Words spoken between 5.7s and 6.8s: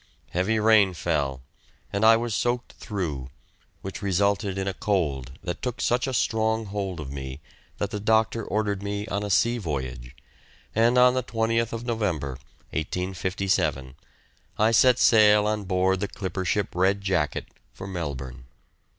such a strong